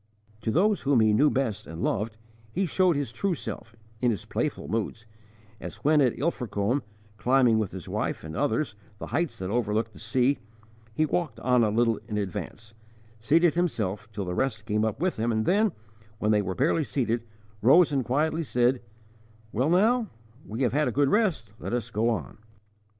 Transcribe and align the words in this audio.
To 0.41 0.49
those 0.49 0.81
whom 0.81 0.99
he 0.99 1.13
best 1.13 1.67
knew 1.67 1.73
and 1.73 1.83
loved 1.83 2.17
he 2.51 2.65
showed 2.65 2.95
his 2.95 3.11
true 3.11 3.35
self, 3.35 3.75
in 3.99 4.09
his 4.09 4.25
playful 4.25 4.67
moods, 4.67 5.05
as 5.59 5.75
when 5.83 6.01
at 6.01 6.17
Ilfracombe, 6.17 6.81
climbing 7.17 7.59
with 7.59 7.71
his 7.71 7.87
wife 7.87 8.23
and 8.23 8.35
others 8.35 8.73
the 8.97 9.05
heights 9.13 9.37
that 9.37 9.51
overlook 9.51 9.93
the 9.93 9.99
sea, 9.99 10.39
he 10.95 11.05
walked 11.05 11.39
on 11.41 11.63
a 11.63 11.69
little 11.69 11.99
in 12.07 12.17
advance, 12.17 12.73
seated 13.19 13.53
himself 13.53 14.11
till 14.11 14.25
the 14.25 14.33
rest 14.33 14.65
came 14.65 14.83
up 14.83 14.99
with 14.99 15.17
him, 15.17 15.31
and 15.31 15.45
then, 15.45 15.71
when 16.17 16.31
they 16.31 16.41
were 16.41 16.55
barely 16.55 16.83
seated, 16.83 17.21
rose 17.61 17.91
and 17.91 18.03
quietly 18.03 18.41
said, 18.41 18.81
"Well 19.51 19.69
now, 19.69 20.07
we 20.47 20.63
have 20.63 20.73
had 20.73 20.87
a 20.87 20.91
good 20.91 21.09
rest, 21.09 21.53
let 21.59 21.73
us 21.73 21.91
go 21.91 22.09
on." 22.09 22.39